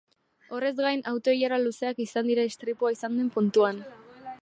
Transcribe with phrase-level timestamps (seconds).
[0.55, 3.89] Horrez gain, auto-ilara luzeak izan dira istripua izan den puntuan.